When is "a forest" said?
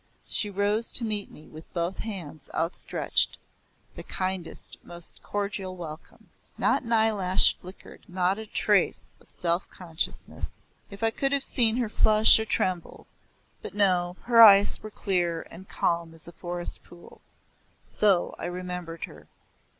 16.27-16.83